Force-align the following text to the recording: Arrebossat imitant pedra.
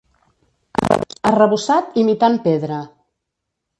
Arrebossat 1.31 2.01
imitant 2.05 2.39
pedra. 2.47 2.81